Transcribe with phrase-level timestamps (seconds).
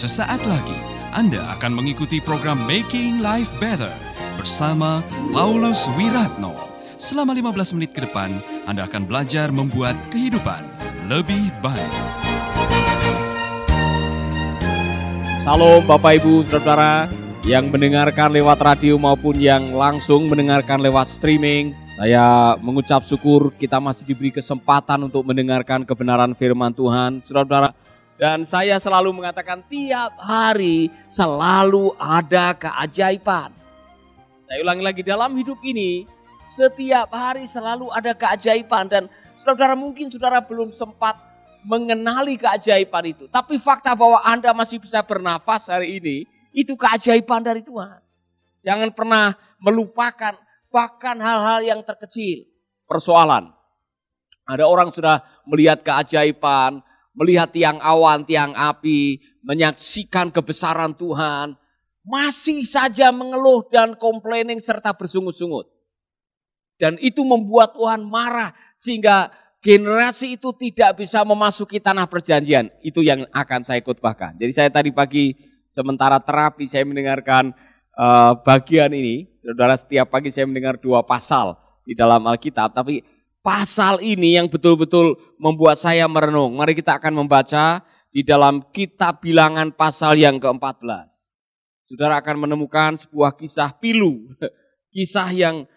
[0.00, 0.80] Sesaat lagi
[1.12, 3.92] Anda akan mengikuti program Making Life Better
[4.40, 6.56] bersama Paulus Wiratno.
[6.96, 8.32] Selama 15 menit ke depan,
[8.64, 10.64] Anda akan belajar membuat kehidupan
[11.04, 11.92] lebih baik.
[15.44, 17.04] Salam Bapak Ibu Saudara
[17.44, 21.76] yang mendengarkan lewat radio maupun yang langsung mendengarkan lewat streaming.
[22.00, 27.20] Saya mengucap syukur kita masih diberi kesempatan untuk mendengarkan kebenaran firman Tuhan.
[27.28, 27.76] Saudara-saudara,
[28.20, 33.48] dan saya selalu mengatakan tiap hari selalu ada keajaiban.
[34.44, 36.04] Saya ulangi lagi dalam hidup ini
[36.52, 39.08] setiap hari selalu ada keajaiban dan
[39.40, 41.16] saudara mungkin saudara belum sempat
[41.64, 43.24] mengenali keajaiban itu.
[43.32, 48.04] Tapi fakta bahwa Anda masih bisa bernafas hari ini itu keajaiban dari Tuhan.
[48.60, 50.36] Jangan pernah melupakan
[50.68, 52.44] bahkan hal-hal yang terkecil.
[52.84, 53.48] Persoalan.
[54.44, 61.58] Ada orang sudah melihat keajaiban, melihat tiang awan, tiang api, menyaksikan kebesaran Tuhan,
[62.06, 65.68] masih saja mengeluh dan complaining serta bersungut-sungut.
[66.80, 69.28] Dan itu membuat Tuhan marah sehingga
[69.60, 72.72] generasi itu tidak bisa memasuki tanah perjanjian.
[72.80, 74.40] Itu yang akan saya khotbahkan.
[74.40, 75.36] Jadi saya tadi pagi
[75.68, 77.52] sementara terapi saya mendengarkan
[78.00, 79.28] uh, bagian ini.
[79.44, 82.72] Saudara setiap pagi saya mendengar dua pasal di dalam Alkitab.
[82.72, 83.04] Tapi
[83.40, 86.56] pasal ini yang betul-betul membuat saya merenung.
[86.56, 91.08] Mari kita akan membaca di dalam kitab bilangan pasal yang ke-14.
[91.90, 94.30] Saudara akan menemukan sebuah kisah pilu.
[94.94, 95.70] Kisah yang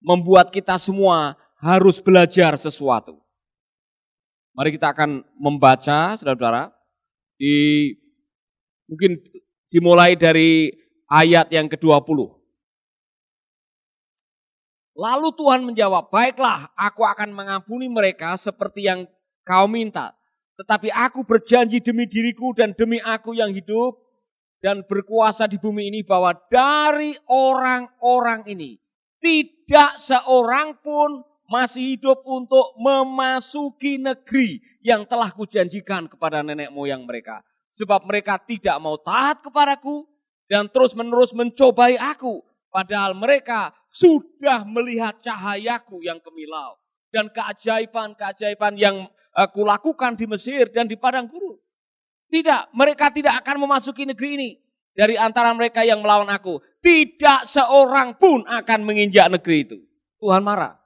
[0.00, 3.20] membuat kita semua harus belajar sesuatu.
[4.56, 6.72] Mari kita akan membaca, saudara-saudara,
[7.36, 7.92] di
[8.88, 9.20] mungkin
[9.68, 10.72] dimulai dari
[11.12, 12.35] ayat yang ke-20.
[14.96, 19.04] Lalu Tuhan menjawab, baiklah aku akan mengampuni mereka seperti yang
[19.44, 20.16] kau minta.
[20.56, 24.00] Tetapi aku berjanji demi diriku dan demi aku yang hidup
[24.64, 28.80] dan berkuasa di bumi ini bahwa dari orang-orang ini
[29.20, 37.44] tidak seorang pun masih hidup untuk memasuki negeri yang telah kujanjikan kepada nenek moyang mereka.
[37.68, 40.08] Sebab mereka tidak mau taat kepadaku
[40.48, 42.40] dan terus menerus mencobai aku.
[42.72, 46.76] Padahal mereka sudah melihat cahayaku yang kemilau
[47.08, 51.56] dan keajaiban-keajaiban yang aku lakukan di Mesir dan di padang gurun.
[52.28, 54.50] Tidak, mereka tidak akan memasuki negeri ini.
[54.96, 59.78] Dari antara mereka yang melawan aku, tidak seorang pun akan menginjak negeri itu.
[60.20, 60.76] Tuhan marah.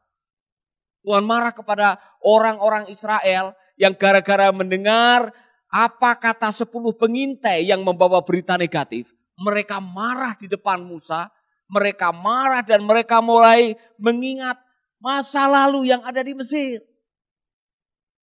[1.06, 5.30] Tuhan marah kepada orang-orang Israel yang gara-gara mendengar
[5.70, 9.06] apa kata sepuluh pengintai yang membawa berita negatif.
[9.38, 11.30] Mereka marah di depan Musa
[11.70, 14.58] mereka marah dan mereka mulai mengingat
[14.98, 16.82] masa lalu yang ada di Mesir.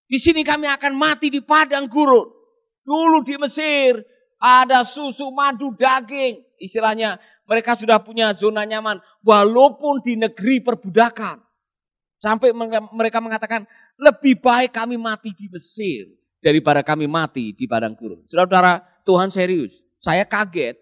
[0.08, 2.28] Di sini kami akan mati di padang gurun.
[2.84, 4.00] Dulu di Mesir
[4.40, 6.44] ada susu, madu, daging.
[6.59, 9.03] Istilahnya mereka sudah punya zona nyaman.
[9.24, 11.44] Walaupun di negeri perbudakan.
[12.18, 12.50] Sampai
[12.96, 13.68] mereka mengatakan
[14.00, 16.08] lebih baik kami mati di Mesir
[16.41, 18.25] daripada kami mati di padang gurun.
[18.25, 19.75] Saudara-saudara, Tuhan serius.
[19.97, 20.78] Saya kaget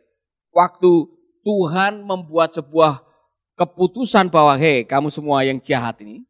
[0.51, 1.14] waktu
[1.45, 3.05] Tuhan membuat sebuah
[3.53, 6.25] keputusan bahwa hei kamu semua yang jahat ini,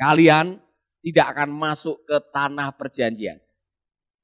[0.00, 0.56] kalian
[1.04, 3.36] tidak akan masuk ke tanah perjanjian.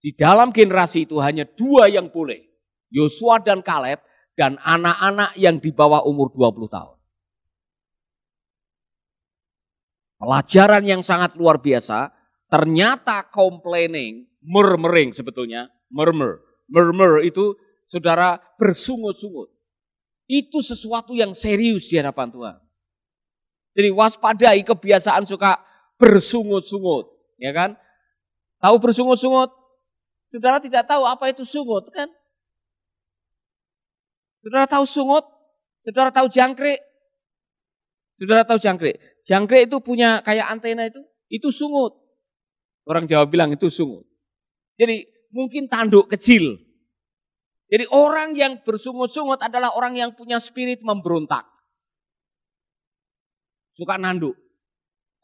[0.00, 2.40] Di dalam generasi itu hanya dua yang boleh,
[2.88, 4.00] Yosua dan Kaleb
[4.36, 6.96] dan anak-anak yang di bawah umur 20 tahun.
[10.16, 12.12] Pelajaran yang sangat luar biasa,
[12.48, 16.40] ternyata complaining, murmuring sebetulnya, murmur.
[16.72, 19.55] Murmur itu saudara bersungut-sungut.
[20.26, 22.56] Itu sesuatu yang serius di hadapan Tuhan.
[23.76, 25.62] Jadi waspadai kebiasaan suka
[26.00, 27.06] bersungut-sungut,
[27.38, 27.78] ya kan?
[28.58, 29.52] Tahu bersungut-sungut?
[30.32, 32.10] Saudara tidak tahu apa itu sungut, kan?
[34.42, 35.24] Saudara tahu sungut?
[35.86, 36.82] Saudara tahu jangkrik?
[38.18, 38.96] Saudara tahu jangkrik?
[39.28, 41.94] Jangkrik itu punya kayak antena itu, itu sungut.
[42.86, 44.06] Orang Jawa bilang itu sungut.
[44.80, 46.58] Jadi mungkin tanduk kecil,
[47.66, 51.42] jadi orang yang bersungut-sungut adalah orang yang punya spirit memberontak.
[53.74, 54.38] Suka nanduk.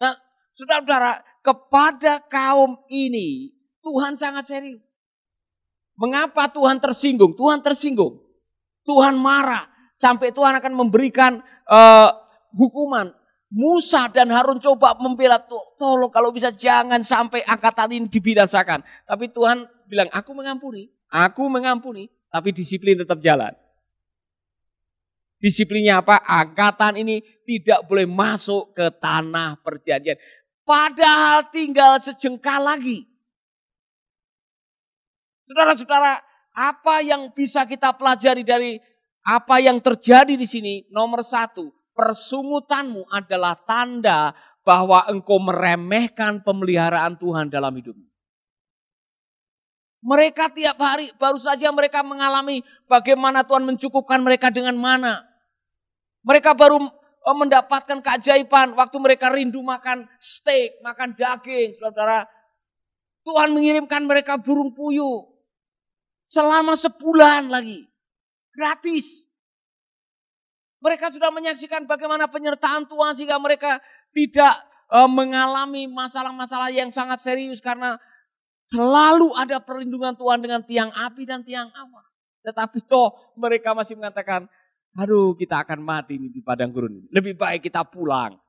[0.03, 0.19] Nah,
[0.51, 4.83] saudara-saudara, kepada kaum ini Tuhan sangat serius.
[5.95, 7.39] Mengapa Tuhan tersinggung?
[7.39, 8.19] Tuhan tersinggung.
[8.83, 11.39] Tuhan marah sampai Tuhan akan memberikan
[11.71, 12.11] uh,
[12.59, 13.15] hukuman.
[13.53, 15.37] Musa dan Harun coba membela
[15.77, 18.81] tolong kalau bisa jangan sampai angkatan ini dibinasakan.
[19.05, 22.09] Tapi Tuhan bilang, aku mengampuni, aku mengampuni.
[22.33, 23.53] Tapi disiplin tetap jalan.
[25.43, 26.23] Disiplinnya apa?
[26.23, 30.17] Angkatan ini tidak boleh masuk ke tanah perjanjian.
[30.63, 33.05] Padahal tinggal sejengkal lagi.
[35.51, 36.23] Saudara-saudara,
[36.55, 38.79] apa yang bisa kita pelajari dari
[39.27, 40.75] apa yang terjadi di sini?
[40.95, 44.31] Nomor satu, persungutanmu adalah tanda
[44.63, 48.12] bahwa engkau meremehkan pemeliharaan Tuhan dalam hidupmu.
[50.03, 55.23] Mereka tiap hari baru saja mereka mengalami bagaimana Tuhan mencukupkan mereka dengan mana.
[56.27, 62.27] Mereka baru eh, mendapatkan keajaiban waktu mereka rindu makan steak, makan daging, saudara.
[63.23, 65.23] Tuhan mengirimkan mereka burung puyuh
[66.27, 67.87] selama sebulan lagi,
[68.51, 69.23] gratis.
[70.83, 73.79] Mereka sudah menyaksikan bagaimana penyertaan Tuhan sehingga mereka
[74.11, 78.03] tidak eh, mengalami masalah-masalah yang sangat serius karena
[78.73, 82.09] Selalu ada perlindungan Tuhan dengan tiang api dan tiang awan.
[82.41, 84.49] Tetapi toh mereka masih mengatakan,
[84.97, 87.05] aduh kita akan mati di padang gurun.
[87.13, 88.41] Lebih baik kita pulang.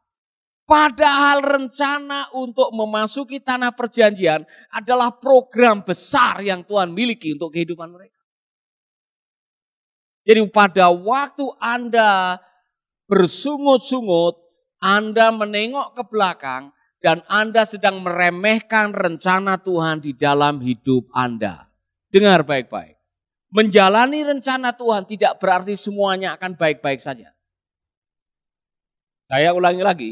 [0.63, 8.15] Padahal rencana untuk memasuki tanah perjanjian adalah program besar yang Tuhan miliki untuk kehidupan mereka.
[10.23, 12.39] Jadi pada waktu Anda
[13.11, 14.39] bersungut-sungut,
[14.79, 16.71] Anda menengok ke belakang,
[17.03, 21.67] dan Anda sedang meremehkan rencana Tuhan di dalam hidup Anda.
[22.07, 22.95] Dengar baik-baik.
[23.51, 27.35] Menjalani rencana Tuhan tidak berarti semuanya akan baik-baik saja.
[29.27, 30.11] Saya ulangi lagi,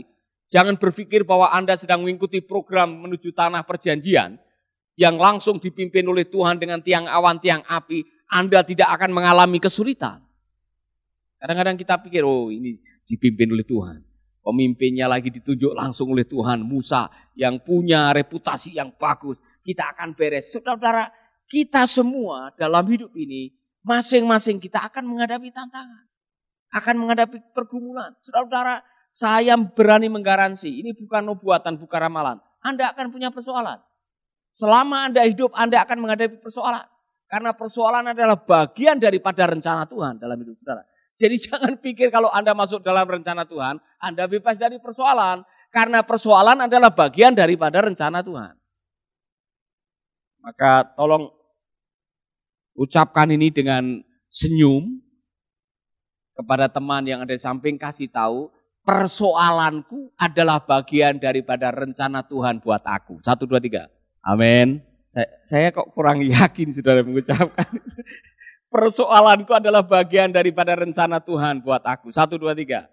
[0.52, 4.36] jangan berpikir bahwa Anda sedang mengikuti program menuju tanah perjanjian
[5.00, 10.22] yang langsung dipimpin oleh Tuhan dengan tiang awan, tiang api, Anda tidak akan mengalami kesulitan.
[11.40, 12.78] Kadang-kadang kita pikir, oh ini
[13.08, 14.11] dipimpin oleh Tuhan.
[14.42, 17.06] Pemimpinnya lagi ditunjuk langsung oleh Tuhan Musa
[17.38, 19.38] yang punya reputasi yang bagus.
[19.62, 20.50] Kita akan beres.
[20.50, 21.14] Saudara-saudara,
[21.46, 23.54] kita semua dalam hidup ini
[23.86, 26.10] masing-masing kita akan menghadapi tantangan.
[26.74, 28.18] Akan menghadapi pergumulan.
[28.26, 32.38] Saudara-saudara, saya berani menggaransi, ini bukan nubuatan, bukan ramalan.
[32.66, 33.78] Anda akan punya persoalan.
[34.56, 36.88] Selama Anda hidup, Anda akan menghadapi persoalan.
[37.32, 40.84] Karena persoalan adalah bagian daripada rencana Tuhan dalam hidup saudara.
[41.22, 45.46] Jadi jangan pikir kalau Anda masuk dalam rencana Tuhan, Anda bebas dari persoalan.
[45.72, 48.60] Karena persoalan adalah bagian daripada rencana Tuhan.
[50.44, 51.32] Maka tolong
[52.76, 55.00] ucapkan ini dengan senyum
[56.36, 58.52] kepada teman yang ada di samping kasih tahu
[58.82, 63.22] persoalanku adalah bagian daripada rencana Tuhan buat aku.
[63.22, 63.88] Satu, dua, tiga.
[64.26, 64.82] Amin.
[65.14, 67.70] Saya, saya kok kurang yakin saudara mengucapkan.
[68.72, 72.08] Persoalanku adalah bagian daripada rencana Tuhan buat aku.
[72.08, 72.88] Satu, dua, tiga.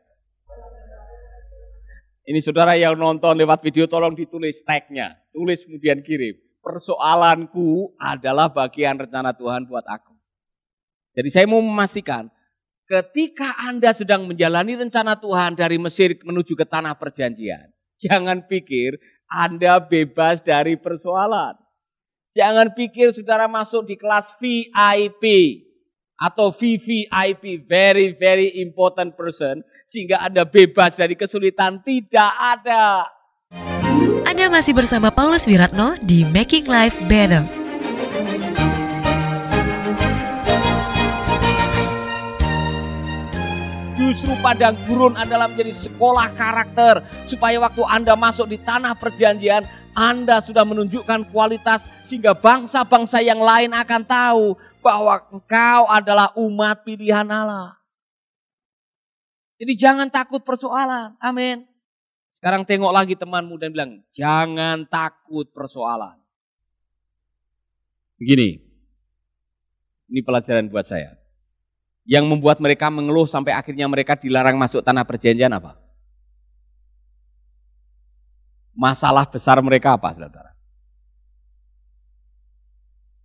[2.26, 5.14] Ini saudara yang nonton lewat video tolong ditulis tagnya.
[5.30, 6.34] Tulis kemudian kirim.
[6.58, 10.19] Persoalanku adalah bagian rencana Tuhan buat aku.
[11.14, 12.26] Jadi saya mau memastikan
[12.90, 17.70] ketika Anda sedang menjalani rencana Tuhan dari Mesir menuju ke tanah perjanjian.
[18.02, 18.98] Jangan pikir
[19.30, 21.54] Anda bebas dari persoalan.
[22.34, 25.25] Jangan pikir saudara masuk di kelas VIP
[26.18, 33.06] atau VVIP, very very important person, sehingga Anda bebas dari kesulitan, tidak ada.
[34.26, 37.46] Anda masih bersama Paulus Wiratno di Making Life Better.
[43.98, 49.62] Justru padang gurun adalah menjadi sekolah karakter supaya waktu Anda masuk di tanah perjanjian,
[49.94, 54.56] Anda sudah menunjukkan kualitas sehingga bangsa-bangsa yang lain akan tahu
[54.88, 57.76] bahwa engkau adalah umat pilihan Allah.
[59.61, 61.12] Jadi jangan takut persoalan.
[61.21, 61.68] Amin.
[62.40, 66.16] Sekarang tengok lagi temanmu dan bilang, jangan takut persoalan.
[68.16, 68.62] Begini,
[70.09, 71.18] ini pelajaran buat saya.
[72.09, 75.76] Yang membuat mereka mengeluh sampai akhirnya mereka dilarang masuk tanah perjanjian apa?
[78.73, 80.54] Masalah besar mereka apa, saudara?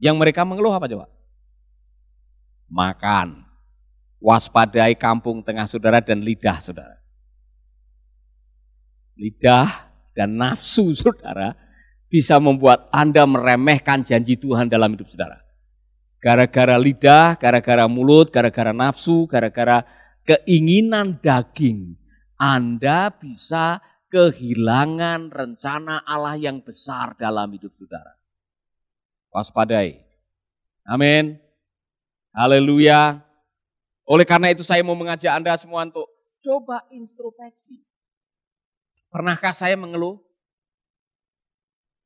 [0.01, 1.12] Yang mereka mengeluh apa coba?
[2.74, 3.46] Makan.
[4.18, 6.98] Waspadai kampung tengah saudara dan lidah saudara.
[9.13, 11.53] Lidah dan nafsu saudara
[12.10, 15.38] bisa membuat Anda meremehkan janji Tuhan dalam hidup saudara.
[16.24, 19.84] Gara-gara lidah, gara-gara mulut, gara-gara nafsu, gara-gara
[20.24, 22.00] keinginan daging,
[22.39, 28.15] Anda bisa kehilangan rencana Allah yang besar dalam hidup saudara.
[29.36, 30.00] Waspadai.
[30.88, 31.44] Amin.
[32.33, 33.21] Haleluya.
[34.09, 36.09] Oleh karena itu saya mau mengajak Anda semua untuk
[36.41, 37.85] coba introspeksi.
[39.07, 40.17] Pernahkah saya mengeluh?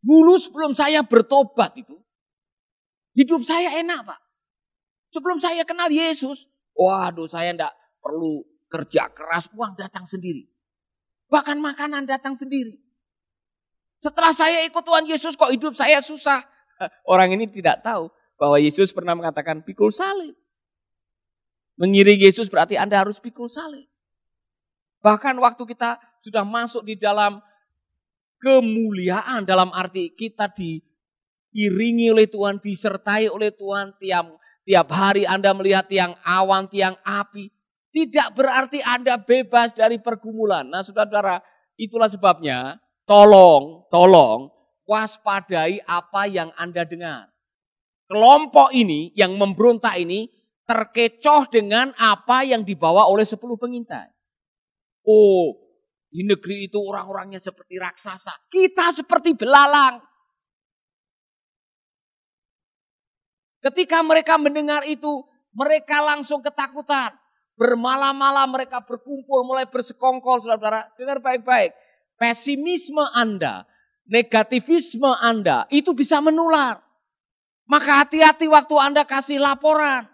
[0.03, 1.96] Dulu sebelum saya bertobat itu,
[3.17, 4.19] hidup saya enak Pak.
[5.15, 10.46] Sebelum saya kenal Yesus, waduh saya enggak perlu kerja keras, uang datang sendiri.
[11.31, 12.75] Bahkan makanan datang sendiri.
[13.98, 16.43] Setelah saya ikut Tuhan Yesus kok hidup saya susah.
[17.12, 20.38] Orang ini tidak tahu bahwa Yesus pernah mengatakan pikul salib.
[21.77, 23.86] Mengiring Yesus berarti Anda harus pikul salib.
[25.01, 27.38] Bahkan waktu kita sudah masuk di dalam
[28.41, 35.86] kemuliaan dalam arti kita diiringi oleh Tuhan, disertai oleh Tuhan tiap tiap hari Anda melihat
[35.89, 37.50] tiang awan, tiang api.
[37.94, 40.70] Tidak berarti Anda bebas dari pergumulan.
[40.70, 41.41] Nah saudara-saudara,
[41.79, 42.77] itulah sebabnya
[43.10, 44.53] tolong, tolong
[44.86, 47.37] waspadai apa yang Anda dengar.
[48.08, 50.32] Kelompok ini yang memberontak ini
[50.64, 54.08] terkecoh dengan apa yang dibawa oleh sepuluh pengintai.
[55.04, 55.56] Oh,
[56.08, 58.48] di negeri itu orang-orangnya seperti raksasa.
[58.48, 60.00] Kita seperti belalang.
[63.60, 67.12] Ketika mereka mendengar itu, mereka langsung ketakutan.
[67.60, 70.96] Bermalam-malam mereka berkumpul, mulai bersekongkol, saudara-saudara.
[70.96, 71.76] Dengar baik-baik.
[72.16, 73.68] Pesimisme Anda,
[74.08, 76.87] negativisme Anda, itu bisa menular.
[77.68, 80.08] Maka hati-hati waktu Anda kasih laporan.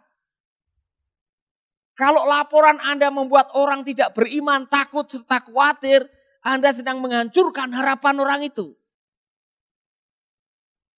[1.94, 6.10] Kalau laporan Anda membuat orang tidak beriman, takut serta khawatir,
[6.42, 8.74] Anda sedang menghancurkan harapan orang itu.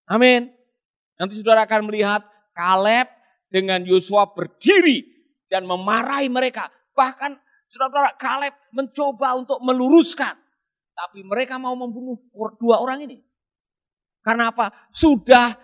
[0.08, 0.56] Amin.
[1.20, 2.24] Nanti saudara akan melihat
[2.56, 3.12] Kaleb
[3.52, 5.04] dengan Yosua berdiri
[5.52, 6.72] dan memarahi mereka.
[6.96, 7.36] Bahkan
[7.68, 10.40] saudara-saudara Kaleb mencoba untuk meluruskan.
[10.96, 12.16] Tapi mereka mau membunuh
[12.56, 13.20] dua orang ini.
[14.24, 14.72] Karena apa?
[14.96, 15.60] Sudah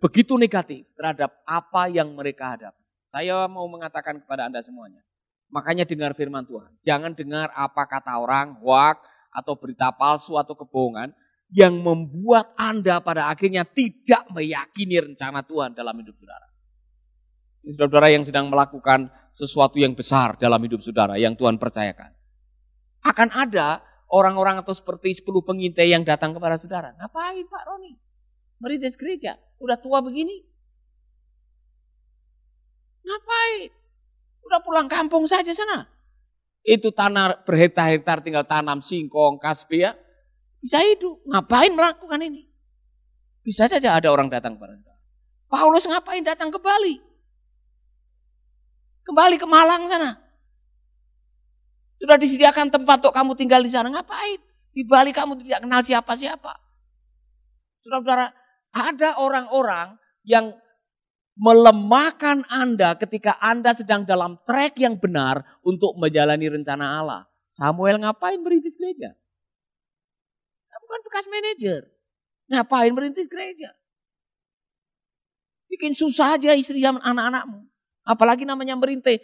[0.00, 2.80] begitu negatif terhadap apa yang mereka hadapi.
[3.12, 5.04] Saya mau mengatakan kepada Anda semuanya.
[5.50, 6.70] Makanya dengar firman Tuhan.
[6.86, 9.02] Jangan dengar apa kata orang, hoak,
[9.34, 11.10] atau berita palsu atau kebohongan
[11.50, 16.46] yang membuat Anda pada akhirnya tidak meyakini rencana Tuhan dalam hidup saudara.
[17.74, 22.14] Saudara yang sedang melakukan sesuatu yang besar dalam hidup saudara yang Tuhan percayakan.
[23.02, 26.94] Akan ada orang-orang atau seperti 10 pengintai yang datang kepada saudara.
[26.94, 28.09] Ngapain Pak Roni?
[28.60, 29.40] Merintis gereja.
[29.56, 30.44] Udah tua begini.
[33.00, 33.72] Ngapain?
[34.44, 35.88] Udah pulang kampung saja sana.
[36.60, 39.96] Itu tanah berhektar-hektar tinggal tanam singkong, kaspi ya.
[40.60, 41.24] Bisa hidup.
[41.24, 42.44] Ngapain melakukan ini?
[43.40, 44.94] Bisa saja ada orang datang kepada kita.
[45.48, 47.00] Paulus ngapain datang ke Bali?
[49.08, 50.20] Kembali ke Malang sana.
[51.96, 53.88] Sudah disediakan tempat untuk kamu tinggal di sana.
[53.88, 54.38] Ngapain?
[54.70, 56.52] Di Bali kamu tidak kenal siapa-siapa.
[57.80, 58.30] Saudara-saudara,
[58.70, 60.54] ada orang-orang yang
[61.40, 67.22] melemahkan Anda ketika Anda sedang dalam trek yang benar untuk menjalani rencana Allah.
[67.56, 69.16] Samuel ngapain merintis gereja?
[70.90, 71.82] Bukan bekas manajer.
[72.50, 73.70] Ngapain merintis gereja?
[75.70, 77.62] Bikin susah aja istri zaman anak-anakmu.
[78.02, 79.22] Apalagi namanya merintih.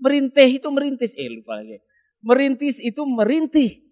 [0.00, 1.12] Merintih itu merintis.
[1.20, 1.84] Eh lupa lagi.
[2.24, 3.84] Merintis itu merintih.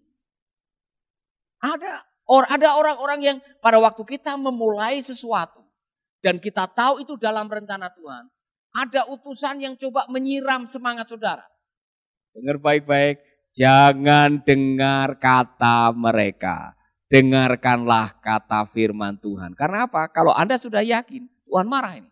[1.60, 5.66] Ada or ada orang-orang yang pada waktu kita memulai sesuatu
[6.22, 8.30] dan kita tahu itu dalam rencana Tuhan.
[8.70, 11.42] Ada utusan yang coba menyiram semangat saudara.
[12.30, 13.18] Dengar baik-baik,
[13.58, 16.78] jangan dengar kata mereka.
[17.10, 19.58] Dengarkanlah kata firman Tuhan.
[19.58, 20.06] Karena apa?
[20.14, 22.10] Kalau Anda sudah yakin, Tuhan marah ini.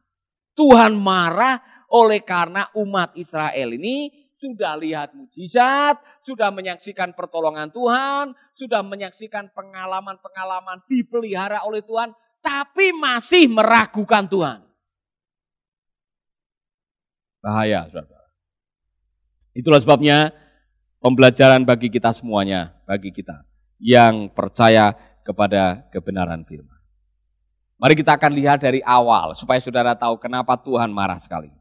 [0.58, 1.62] Tuhan marah
[1.94, 10.86] oleh karena umat Israel ini sudah lihat mujizat, sudah menyaksikan pertolongan Tuhan, sudah menyaksikan pengalaman-pengalaman
[10.86, 14.58] dipelihara oleh Tuhan, tapi masih meragukan Tuhan.
[17.42, 18.30] Bahaya, saudara.
[19.58, 20.30] Itulah sebabnya
[21.02, 23.42] pembelajaran bagi kita semuanya, bagi kita
[23.82, 24.94] yang percaya
[25.26, 26.78] kepada kebenaran firman.
[27.78, 31.57] Mari kita akan lihat dari awal supaya saudara tahu kenapa Tuhan marah sekali.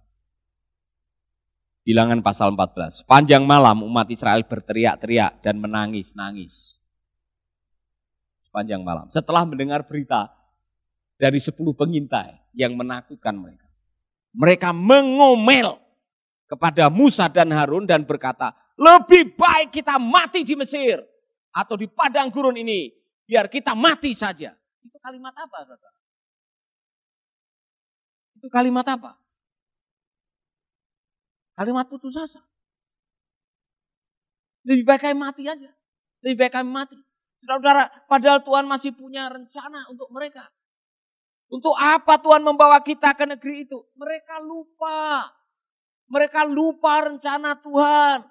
[1.88, 3.08] Bilangan pasal 14.
[3.08, 6.84] Sepanjang malam umat Israel berteriak-teriak dan menangis-nangis.
[8.44, 9.08] Sepanjang malam.
[9.08, 10.28] Setelah mendengar berita
[11.16, 13.64] dari sepuluh pengintai yang menakutkan mereka.
[14.36, 15.80] Mereka mengomel
[16.52, 21.00] kepada Musa dan Harun dan berkata, lebih baik kita mati di Mesir
[21.56, 22.92] atau di padang gurun ini,
[23.24, 24.52] biar kita mati saja.
[24.84, 25.80] Itu kalimat apa?
[28.36, 29.16] Itu kalimat apa?
[31.58, 32.38] Kalimat putus asa.
[34.62, 35.74] Lebih baik kami mati aja.
[36.22, 36.98] Lebih baik kami mati.
[37.42, 40.46] Saudara-saudara, padahal Tuhan masih punya rencana untuk mereka.
[41.50, 43.80] Untuk apa Tuhan membawa kita ke negeri itu?
[43.98, 45.34] Mereka lupa.
[46.12, 48.22] Mereka lupa rencana Tuhan.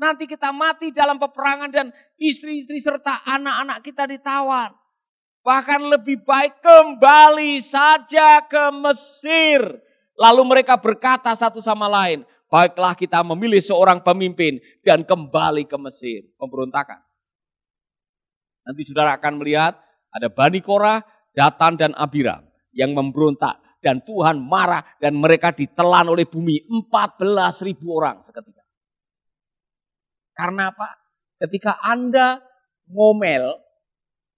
[0.00, 4.72] Nanti kita mati dalam peperangan dan istri-istri serta anak-anak kita ditawan.
[5.44, 9.60] Bahkan lebih baik kembali saja ke Mesir.
[10.16, 16.26] Lalu mereka berkata satu sama lain, baiklah kita memilih seorang pemimpin dan kembali ke Mesir.
[16.36, 16.98] Pemberontakan.
[18.66, 19.78] Nanti saudara akan melihat
[20.10, 21.00] ada Bani Korah,
[21.32, 27.96] Datan dan Abiram yang memberontak dan Tuhan marah dan mereka ditelan oleh bumi 14 ribu
[27.96, 28.60] orang seketika.
[30.36, 31.00] Karena apa?
[31.40, 32.40] Ketika Anda
[32.92, 33.56] ngomel,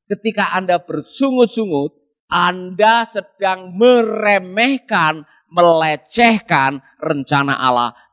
[0.07, 1.99] ketika Anda bersungut-sungut,
[2.31, 7.93] Anda sedang meremehkan, melecehkan rencana Allah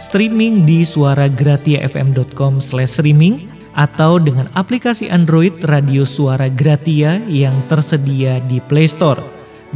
[0.00, 8.88] streaming di suaragratiafm.com streaming atau dengan aplikasi Android Radio Suara Gratia yang tersedia di Play
[8.90, 9.22] Store.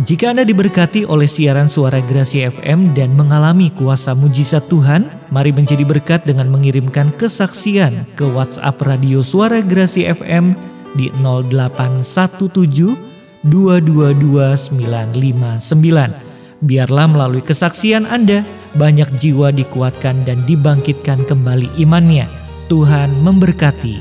[0.02, 5.86] Jika Anda diberkati oleh siaran suara Gracia FM dan mengalami kuasa mujizat Tuhan, mari menjadi
[5.86, 10.58] berkat dengan mengirimkan kesaksian ke WhatsApp Radio Suara Gracia FM
[10.98, 13.14] di 0817
[13.46, 16.34] 222959.
[16.64, 18.40] Biarlah melalui kesaksian Anda,
[18.74, 22.26] banyak jiwa dikuatkan dan dibangkitkan kembali imannya.
[22.66, 23.98] Tuhan memberkati.